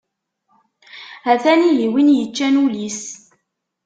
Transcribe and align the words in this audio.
Ha-t-an 1.25 1.61
ihi 1.69 1.87
win 1.93 2.13
yeččan 2.17 2.59
ul-is! 2.63 3.01